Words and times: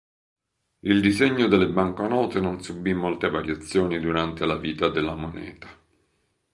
Il 0.79 0.99
disegno 0.99 1.47
delle 1.47 1.67
banconote 1.69 2.39
non 2.39 2.59
subì 2.59 2.91
molte 2.91 3.29
variazioni 3.29 3.99
durante 3.99 4.47
la 4.47 4.57
vita 4.57 4.89
della 4.89 5.13
moneta. 5.13 5.67